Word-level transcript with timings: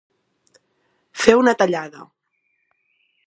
Fer 1.25 1.35
una 1.41 1.55
tallada. 1.61 2.07